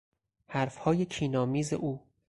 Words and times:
حرفهای 0.47 1.05
کینآمیز 1.05 1.73
او 1.73 2.05